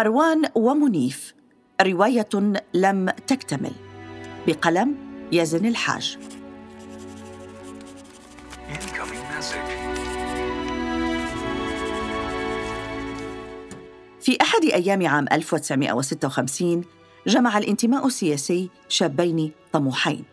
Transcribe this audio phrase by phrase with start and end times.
[0.00, 1.34] مروان ومنيف.
[1.82, 2.28] رواية
[2.74, 3.72] لم تكتمل.
[4.46, 4.96] بقلم
[5.32, 6.18] يزن الحاج.
[14.20, 16.84] في أحد أيام عام 1956
[17.26, 20.24] جمع الانتماء السياسي شابين طموحين.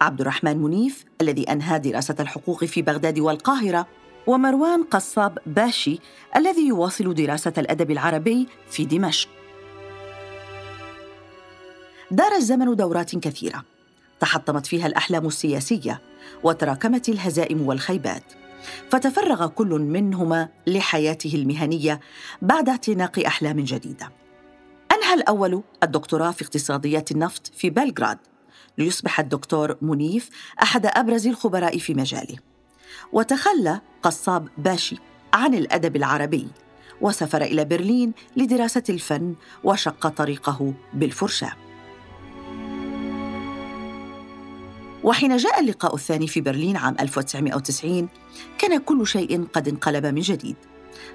[0.00, 3.86] عبد الرحمن منيف الذي أنهى دراسة الحقوق في بغداد والقاهرة
[4.26, 5.98] ومروان قصاب باشي
[6.36, 9.28] الذي يواصل دراسة الأدب العربي في دمشق.
[12.10, 13.64] دار الزمن دورات كثيرة
[14.20, 16.00] تحطمت فيها الأحلام السياسية
[16.42, 18.22] وتراكمت الهزائم والخيبات
[18.90, 22.00] فتفرغ كل منهما لحياته المهنية
[22.42, 24.12] بعد اعتناق أحلام جديدة.
[24.92, 28.18] أنهى الأول الدكتوراه في اقتصاديات النفط في بلغراد
[28.78, 30.30] ليصبح الدكتور منيف
[30.62, 32.53] أحد أبرز الخبراء في مجاله.
[33.12, 34.96] وتخلى قصاب باشي
[35.32, 36.48] عن الأدب العربي
[37.00, 41.52] وسافر إلى برلين لدراسة الفن وشق طريقه بالفرشاة.
[45.04, 48.08] وحين جاء اللقاء الثاني في برلين عام 1990
[48.58, 50.56] كان كل شيء قد انقلب من جديد.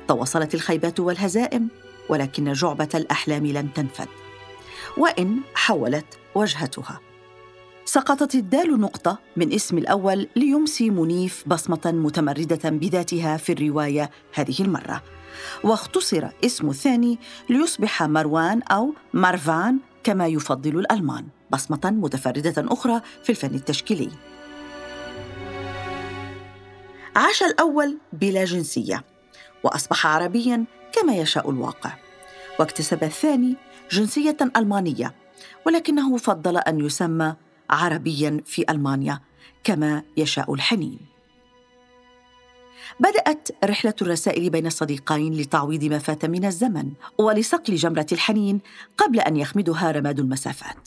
[0.07, 1.67] تواصلت الخيبات والهزائم
[2.09, 4.07] ولكن جعبة الأحلام لم تنفد.
[4.97, 7.08] وإن حولت وجهتها.
[7.91, 15.03] سقطت الدال نقطة من اسم الأول ليمسي منيف بصمة متمردة بذاتها في الرواية هذه المرة
[15.63, 23.55] واختصر اسم الثاني ليصبح مروان أو مارفان كما يفضل الألمان بصمة متفردة أخرى في الفن
[23.55, 24.11] التشكيلي.
[27.15, 29.03] عاش الأول بلا جنسية
[29.63, 31.91] وأصبح عربيا كما يشاء الواقع
[32.59, 33.55] واكتسب الثاني
[33.91, 35.13] جنسية ألمانية
[35.65, 37.35] ولكنه فضل أن يسمى
[37.69, 39.19] عربيا في ألمانيا
[39.63, 40.99] كما يشاء الحنين.
[42.99, 48.59] بدأت رحلة الرسائل بين الصديقين لتعويض ما فات من الزمن ولصقل جمرة الحنين
[48.97, 50.77] قبل أن يخمدها رماد المسافات.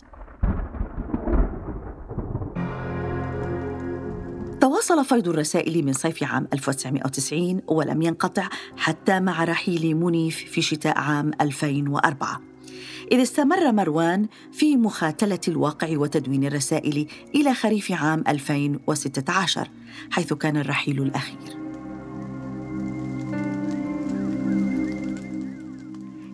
[4.61, 10.99] تواصل فيض الرسائل من صيف عام 1990 ولم ينقطع حتى مع رحيل منيف في شتاء
[10.99, 12.52] عام 2004
[13.13, 19.69] إذ استمر مروان في مخاتلة الواقع وتدوين الرسائل إلى خريف عام 2016
[20.11, 21.59] حيث كان الرحيل الأخير.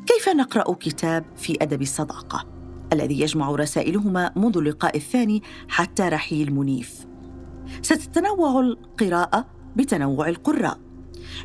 [0.07, 2.47] كيف نقرأ كتاب في أدب الصداقة؟
[2.93, 7.07] الذي يجمع رسائلهما منذ اللقاء الثاني حتى رحيل منيف.
[7.83, 9.47] ستتنوع القراءة
[9.77, 10.79] بتنوع القراء.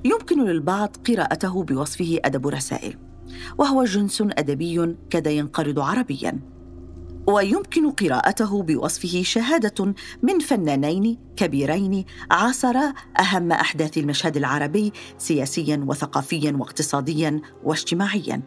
[0.06, 3.13] يمكن للبعض قراءته بوصفه أدب رسائل.
[3.58, 6.40] وهو جنس أدبي كاد ينقرض عربيا.
[7.28, 9.94] ويمكن قراءته بوصفه شهادة
[10.24, 18.42] من فنانين كبيرين عاصرا أهم أحداث المشهد العربي سياسيا وثقافيا واقتصاديا واجتماعيا.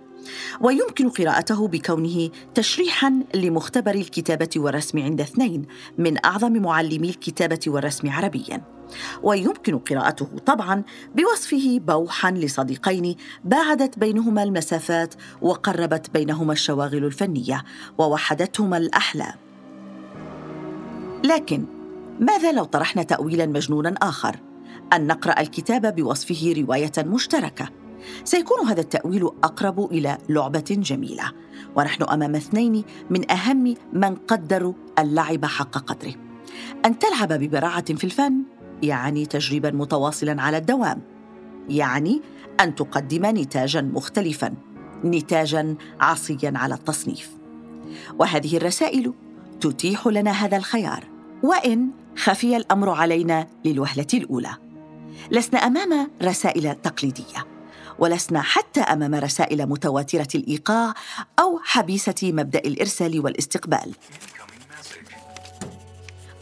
[0.60, 5.66] ويمكن قراءته بكونه تشريحا لمختبر الكتابة والرسم عند اثنين
[5.98, 8.62] من أعظم معلمي الكتابة والرسم عربيا.
[9.22, 10.82] ويمكن قراءته طبعا
[11.15, 17.65] بوصفه بوحا لصديقين باعدت بينهما المسافات وقربت بينهما الشواغل الفنية
[17.98, 19.34] ووحدتهما الأحلام.
[21.25, 21.65] لكن
[22.20, 24.36] ماذا لو طرحنا تاويلا مجنونا آخر؟
[24.92, 27.69] أن نقرأ الكتاب بوصفه رواية مشتركة.
[28.24, 31.32] سيكون هذا التأويل أقرب إلى لعبة جميلة.
[31.76, 36.14] ونحن أمام اثنين من أهم من قدروا اللعب حق قدره.
[36.84, 38.42] أن تلعب ببراعة في الفن
[38.82, 41.02] يعني تجريبا متواصلا على الدوام
[41.68, 42.22] يعني
[42.60, 44.54] أن تقدم نتاجا مختلفا
[45.04, 47.30] نتاجا عصيا على التصنيف.
[48.18, 49.12] وهذه الرسائل
[49.60, 51.04] تتيح لنا هذا الخيار.
[51.42, 54.50] وإن خفي الأمر علينا للوهلة الأولى.
[55.30, 57.55] لسنا أمام رسائل تقليدية.
[57.98, 60.95] ولسنا حتى أمام رسائل متواترة الإيقاع
[61.39, 63.95] أو حبيسة مبدأ الإرسال والاستقبال.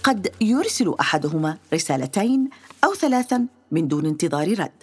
[0.05, 2.51] قد يرسل أحدهما رسالتين
[2.85, 4.83] أو ثلاثا من دون انتظار رد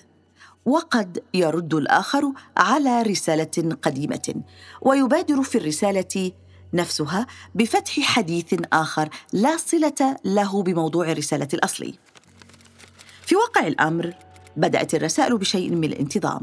[0.65, 4.35] وقد يرد الآخر على رسالة قديمة
[4.81, 6.31] ويبادر في الرسالة
[6.73, 11.93] نفسها بفتح حديث آخر لا صلة له بموضوع الرسالة الأصلي.
[13.25, 14.13] في واقع الأمر
[14.57, 16.41] بدأت الرسائل بشيء من الانتظام.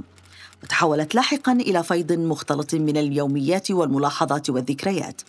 [0.62, 5.22] وتحولت لاحقا إلى فيض مختلط من اليوميات والملاحظات والذكريات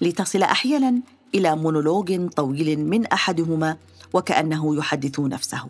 [0.00, 1.00] لتصل أحيانا
[1.34, 3.76] إلى مونولوج طويل من أحدهما
[4.12, 5.68] وكأنه يحدث نفسه.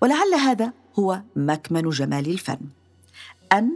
[0.00, 2.58] ولعل هذا هو مكمن جمال الفن
[3.52, 3.70] أن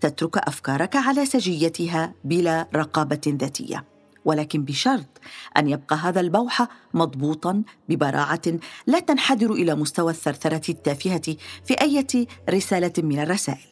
[0.00, 3.84] تترك أفكارك على سجيتها بلا رقابة ذاتية
[4.24, 5.20] ولكن بشرط
[5.56, 8.42] أن يبقى هذا البوح مضبوطا ببراعة
[8.86, 13.71] لا تنحدر إلى مستوى الثرثرة التافهة في أي رسالة من الرسائل.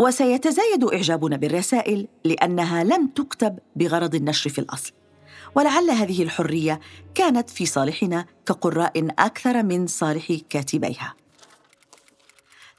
[0.00, 4.92] وسيتزايد إعجابنا بالرسائل لأنها لم تكتب بغرض النشر في الأصل.
[5.54, 6.80] ولعل هذه الحرية
[7.14, 11.14] كانت في صالحنا كقراء أكثر من صالح كاتبيها.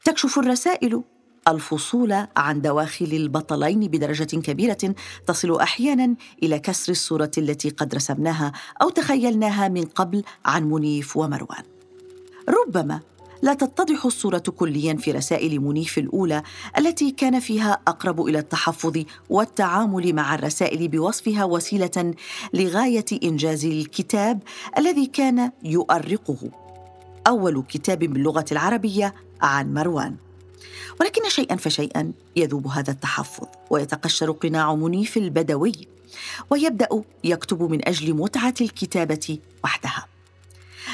[0.03, 1.03] تكشف الرسائل
[1.47, 4.95] الفصول عن دواخل البطلين بدرجة كبيرة
[5.27, 8.51] تصل أحيانا إلى كسر الصورة التي قد رسمناها
[8.81, 11.63] أو تخيلناها من قبل عن منيف ومروان.
[12.49, 12.99] ربما
[13.41, 16.43] لا تتضح الصورة كليا في رسائل منيف الأولى
[16.77, 22.13] التي كان فيها أقرب إلى التحفظ والتعامل مع الرسائل بوصفها وسيلة
[22.53, 24.43] لغاية إنجاز الكتاب
[24.77, 26.37] الذي كان يؤرقه.
[27.27, 30.15] أول كتاب باللغة العربية عن مروان.
[30.99, 35.87] ولكن شيئا فشيئا يذوب هذا التحفظ ويتقشر قناع منيف البدوي
[36.49, 40.05] ويبدأ يكتب من أجل متعة الكتابة وحدها.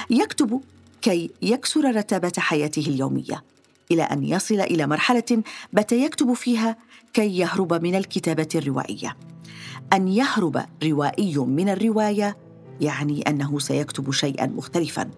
[0.10, 0.62] يكتب
[1.08, 3.44] كي يكسر رتابة حياته اليومية
[3.92, 5.44] إلى أن يصل إلى مرحلة
[5.74, 6.78] بات يكتب فيها
[7.14, 9.18] كي يهرب من الكتابة الروائية.
[9.94, 12.38] أن يهرب روائي من الرواية
[12.82, 15.10] يعني أنه سيكتب شيئا مختلفا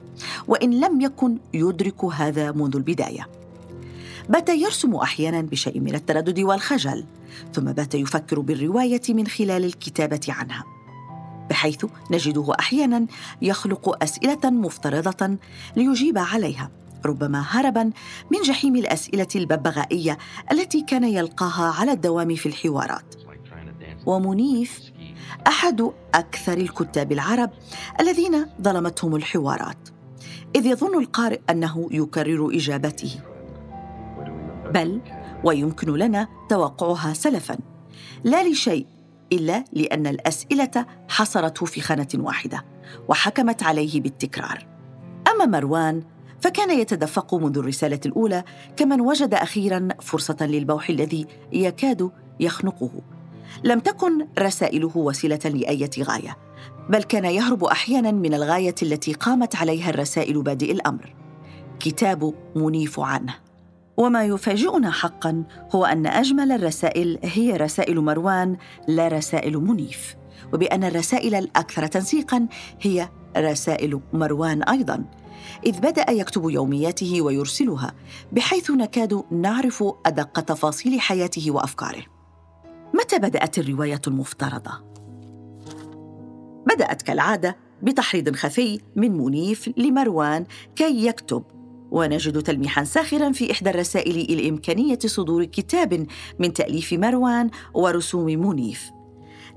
[0.47, 3.27] وإن لم يكن يدرك هذا منذ البداية.
[4.29, 7.05] بات يرسم أحيانا بشيء من التردد والخجل
[7.53, 10.78] ثم بات يفكر بالرواية من خلال الكتابة عنها.
[11.49, 13.05] بحيث نجده أحيانا
[13.41, 15.37] يخلق أسئلة مفترضة
[15.75, 16.71] ليجيب عليها
[17.05, 17.83] ربما هربا
[18.31, 20.17] من جحيم الأسئلة الببغائية
[20.51, 23.15] التي كان يلقاها على الدوام في الحوارات.
[24.05, 24.81] ومنيف
[25.47, 27.51] أحد أكثر الكتاب العرب
[27.99, 29.89] الذين ظلمتهم الحوارات
[30.55, 33.19] إذ يظن القارئ أنه يكرر إجابته.
[34.73, 35.01] بل
[35.43, 37.57] ويمكن لنا توقعها سلفا
[38.23, 38.85] لا لشيء
[39.33, 42.65] إلا لأن الأسئلة حصرته في خانة واحدة
[43.07, 44.67] وحكمت عليه بالتكرار.
[45.27, 46.03] أما مروان
[46.41, 48.43] فكان يتدفق منذ الرسالة الأولى
[48.77, 52.91] كمن وجد أخيرا فرصة للبوح الذي يكاد يخنقه.
[53.63, 56.37] لم تكن رسائله وسيلة لايه غاية
[56.89, 61.15] بل كان يهرب أحيانا من الغاية التي قامت عليها الرسائل بادئ الأمر.
[61.79, 63.48] كتاب منيف عنه.
[63.99, 65.43] وما يفاجئنا حقا
[65.75, 68.57] هو أن أجمل الرسائل هي رسائل مروان
[68.87, 70.15] لا رسائل منيف.
[70.53, 72.47] وبأن الرسائل الأكثر تنسيقا
[72.81, 75.05] هي رسائل مروان أيضا.
[75.65, 77.93] إذ بدأ يكتب يومياته ويرسلها
[78.31, 82.03] بحيث نكاد نعرف أدق تفاصيل حياته وأفكاره.
[82.93, 84.71] متى بدأت الرواية المفترضة؟
[86.67, 90.45] بدأت كالعادة بتحريض خفي من منيف لمروان
[90.75, 91.58] كي يكتب.
[91.91, 96.07] ونجد تلميحا ساخرا في إحدى الرسائل إلى إمكانية صدور كتاب
[96.39, 98.91] من تأليف مروان ورسوم منيف.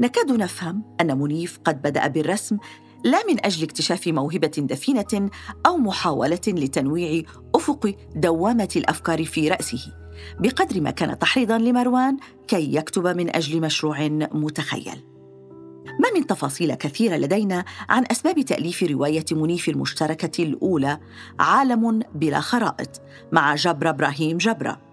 [0.00, 2.58] نكاد نفهم أن منيف قد بدأ بالرسم
[3.04, 5.30] لا من أجل اكتشاف موهبة دفينة
[5.66, 7.22] أو محاولة لتنويع
[7.54, 9.92] أفق دوامة الأفكار في رأسه
[10.40, 12.16] بقدر ما كان تحريضا لمروان
[12.48, 15.11] كي يكتب من أجل مشروع متخيل.
[16.00, 20.98] ما من تفاصيل كثيرة لدينا عن أسباب تأليف رواية منيف المشتركة الأولى
[21.38, 23.00] عالم بلا خرائط
[23.32, 24.92] مع جبر إبراهيم جبره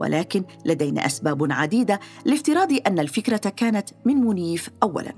[0.00, 5.12] ولكن لدينا أسباب عديدة لافتراض أن الفكرة كانت من منيف اولا.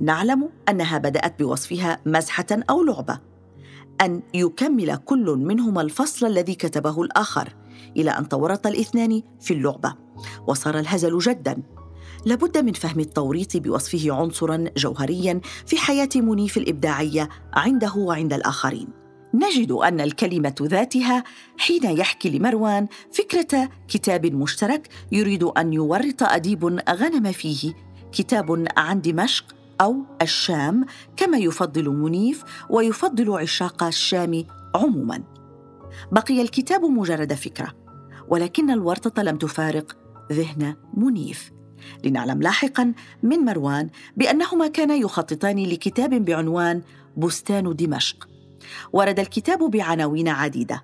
[0.00, 3.20] نعلم أنها بدأت بوصفها مزحة أو لعبة.
[4.00, 7.54] أن يكمل كل منهما الفصل الذي كتبه الآخر
[7.96, 9.94] إلى أن تورط الاثنان في اللعبة.
[10.46, 11.62] وصار الهزل جدا.
[12.26, 18.88] لابد من فهم التوريط بوصفه عنصرا جوهريا في حياة منيف الإبداعية عنده وعند الآخرين.
[19.34, 21.24] نجد أن الكلمة ذاتها
[21.58, 27.72] حين يحكي لمروان فكرة كتاب مشترك يريد أن يورط أديب غنم فيه
[28.12, 29.44] كتاب عن دمشق
[29.80, 35.22] أو الشام كما يفضل منيف ويفضل عشاق الشام عموما.
[36.12, 37.74] بقي الكتاب مجرد فكرة
[38.28, 39.96] ولكن الورطة لم تفارق
[40.32, 41.50] ذهن منيف.
[42.04, 46.82] لنعلم لاحقا من مروان بأنهما كانا يخططان لكتاب بعنوان
[47.16, 48.28] بستان دمشق.
[48.92, 50.82] ورد الكتاب بعناوين عديدة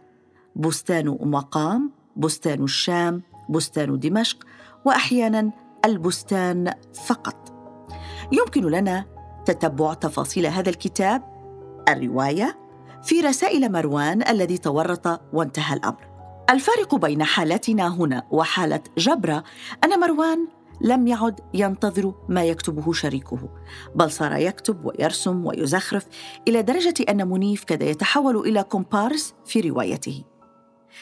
[0.57, 4.39] بستان مقام بستان الشام بستان دمشق
[4.85, 5.51] واحيانا
[5.85, 6.73] البستان
[7.07, 7.53] فقط.
[8.33, 9.05] يمكن لنا
[9.47, 11.23] تتبع تفاصيل هذا الكتاب
[11.89, 12.59] الرواية
[13.03, 16.11] في رسائل مروان الذي تورط وانتهى الأمر.
[16.51, 19.45] الفارق بين حالتنا هنا وحالة جبره
[19.85, 20.49] أن مروان
[20.81, 23.49] لم يعد ينتظر ما يكتبه شريكه
[23.95, 26.07] بل صار يكتب ويرسم ويزخرف
[26.49, 30.25] إلى درجة أن منيف كاد يتحول إلى كومبارس في روايته.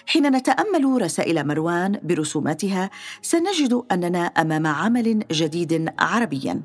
[0.07, 2.91] حين نتأمل رسائل مروان برسوماتها
[3.23, 6.63] سنجد أننا أمام عمل جديد عربيا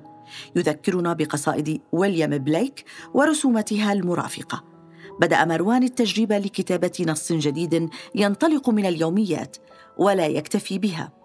[0.56, 4.64] يذكرنا بقصائد ويليام بليك ورسوماتها المرافقة.
[5.22, 9.58] بدأ مروان التجربه لكتابة نص جديد ينطلق من اليوميات
[9.98, 11.23] ولا يكتفي بها.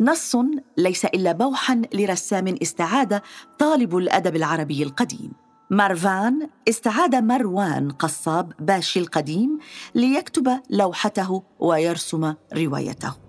[0.00, 0.36] نص
[0.76, 3.20] ليس إلا بوحا لرسام استعاد
[3.58, 5.32] طالب الأدب العربي القديم.
[5.70, 9.58] مارفان استعاد مروان قصاب باشي القديم
[9.94, 13.23] ليكتب لوحته ويرسم روايته.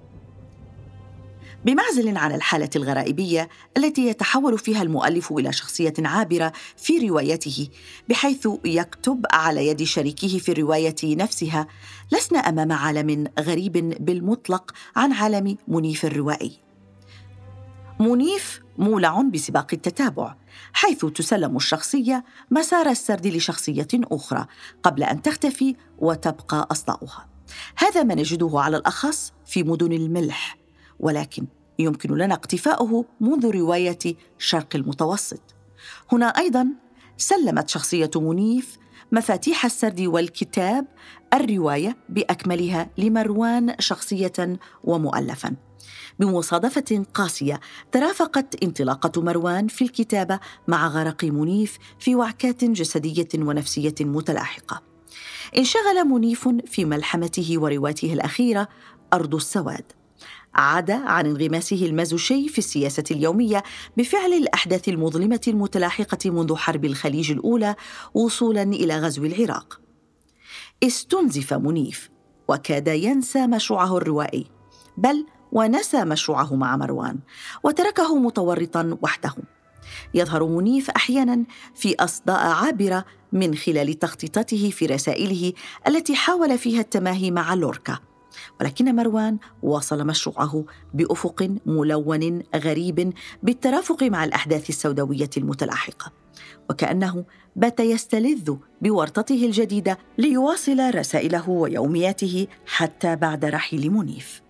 [1.65, 7.67] بمعزل عن الحالة الغرائبية التي يتحول فيها المؤلف إلى شخصية عابرة في روايته
[8.09, 11.67] بحيث يكتب على يد شريكه في الرواية نفسها،
[12.11, 16.51] لسنا أمام عالم غريب بالمطلق عن عالم منيف الروائي.
[17.99, 20.35] منيف مولع بسباق التتابع،
[20.73, 24.45] حيث تسلم الشخصية مسار السرد لشخصية أخرى
[24.83, 27.29] قبل أن تختفي وتبقى أصداؤها.
[27.77, 30.64] هذا ما نجده على الأخص في مدن الملح
[30.99, 31.45] ولكن
[31.79, 33.99] يمكن لنا اقتفاؤه منذ رواية
[34.37, 35.41] شرق المتوسط.
[36.11, 36.67] هنا أيضا
[37.17, 38.77] سلمت شخصية منيف
[39.11, 40.85] مفاتيح السرد والكتاب
[41.33, 45.55] الرواية بأكملها لمروان شخصية ومؤلفا.
[46.19, 47.59] بمصادفة قاسية
[47.91, 54.81] ترافقت انطلاقة مروان في الكتابة مع غرق منيف في وعكات جسدية ونفسية متلاحقة.
[55.57, 58.67] انشغل منيف في ملحمته ورواته الأخيرة
[59.13, 59.91] أرض السواد.
[60.55, 63.63] عدا عن انغماسه المزوشي في السياسة اليومية
[63.97, 67.75] بفعل الأحداث المظلمة المتلاحقة منذ حرب الخليج الأولى
[68.13, 69.81] وصولا إلى غزو العراق.
[70.83, 72.09] استنزف منيف
[72.47, 74.45] وكاد ينسى مشروعه الروائي
[74.97, 77.19] بل ونسى مشروعه مع مروان
[77.63, 79.33] وتركه متورطا وحده.
[80.13, 81.43] يظهر منيف أحيانا
[81.75, 85.53] في أصداء عابرة من خلال تخطيطاته في رسائله
[85.87, 87.99] التي حاول فيها التماهي مع لوركا
[88.61, 93.13] ولكن مروان واصل مشروعه بأفق ملون غريب
[93.43, 96.11] بالترافق مع الأحداث السوداوية المتلاحقة.
[96.69, 97.25] وكأنه
[97.55, 104.41] بات يستلذ بورطته الجديدة ليواصل رسائله ويومياته حتى بعد رحيل منيف.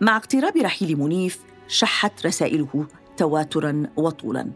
[0.00, 1.38] مع اقتراب رحيل منيف
[1.68, 4.50] شحت رسائله تواترا وطولا.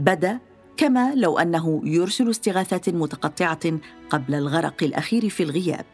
[0.00, 0.38] بدا
[0.76, 3.78] كما لو أنه يرسل استغاثات متقطعة
[4.10, 5.84] قبل الغرق الأخير في الغياب.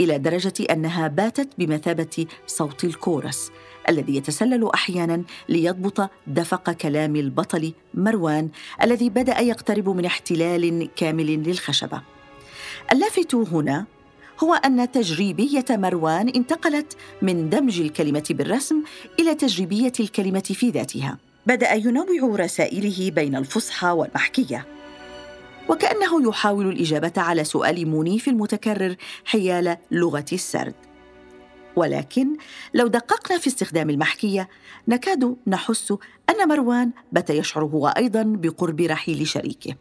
[0.00, 3.50] إلى درجة أنها باتت بمثابة صوت الكورس
[3.88, 8.48] الذي يتسلل أحيانا ليضبط دفق كلام البطل مروان
[8.82, 12.02] الذي بدأ يقترب من احتلال كامل للخشبة.
[12.92, 13.86] اللافت هنا
[14.42, 18.82] هو أن تجريبية مروان انتقلت من دمج الكلمة بالرسم
[19.20, 21.18] إلى تجريبية الكلمة في ذاتها.
[21.46, 24.66] بدأ ينوع رسائله بين الفصحى والمحكية.
[25.68, 30.74] وكأنه يحاول الإجابة على سؤال منيف المتكرر حيال لغة السرد.
[31.76, 32.36] ولكن
[32.74, 34.48] لو دققنا في استخدام المحكية
[34.88, 35.94] نكاد نحس
[36.30, 39.74] أن مروان بات يشعر هو أيضا بقرب رحيل شريكه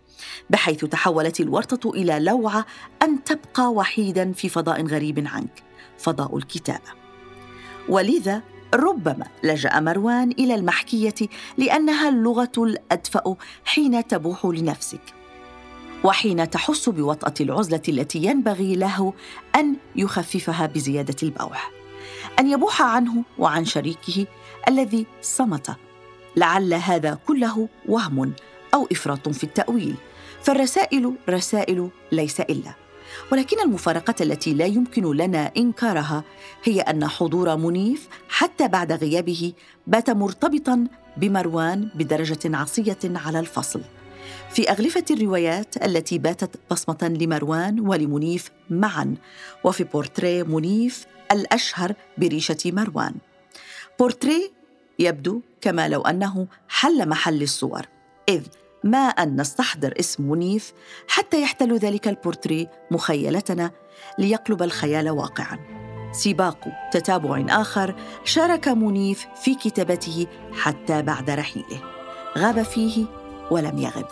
[0.49, 2.65] بحيث تحولت الورطة إلى لوعة
[3.01, 5.63] أن تبقى وحيدا في فضاء غريب عنك
[5.97, 7.03] فضاء الكتابة.
[7.89, 8.41] ولذا
[8.73, 13.35] ربما لجأ مروان إلى المحكية لأنها اللغة الأدفأ
[13.65, 15.22] حين تبوح لنفسك.
[16.03, 19.13] وحين تحس بوطأة العزلة التي ينبغي له
[19.55, 21.71] أن يخففها بزيادة البوح.
[22.39, 24.25] أن يبوح عنه وعن شريكه
[24.67, 25.75] الذي صمت.
[26.35, 28.33] لعل هذا كله وهم
[28.73, 29.95] أو إفراط في التأويل.
[30.41, 32.73] فالرسائل رسائل ليس إلا.
[33.31, 36.23] ولكن المفارقة التي لا يمكن لنا إنكارها
[36.63, 39.53] هي أن حضور منيف حتى بعد غيابه
[39.87, 43.81] بات مرتبطا بمروان بدرجة عصية على الفصل.
[44.49, 49.15] في أغلفة الروايات التي باتت بصمة لمروان ولمنيف معا
[49.63, 53.13] وفي بورتريه منيف الأشهر بريشة مروان.
[53.99, 54.51] بورتريه
[54.99, 57.81] يبدو كما لو أنه حل محل الصور
[58.29, 58.41] إذ
[58.83, 60.73] ما أن نستحضر اسم منيف
[61.07, 63.71] حتى يحتل ذلك البورتريه مخيلتنا
[64.19, 65.59] ليقلب الخيال واقعا.
[66.11, 71.81] سباق تتابع آخر شارك منيف في كتابته حتى بعد رحيله.
[72.37, 73.05] غاب فيه
[73.53, 74.05] ولم يغب.